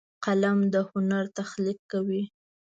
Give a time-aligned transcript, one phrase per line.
[0.25, 2.23] قلم د هنر تخلیق کوي